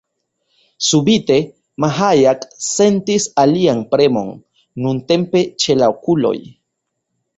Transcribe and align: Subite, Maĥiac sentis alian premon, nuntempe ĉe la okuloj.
Subite, 0.85 1.35
Maĥiac 1.83 2.47
sentis 2.69 3.29
alian 3.43 3.83
premon, 3.95 4.33
nuntempe 4.87 5.45
ĉe 5.65 5.77
la 5.83 5.91
okuloj. 5.97 6.37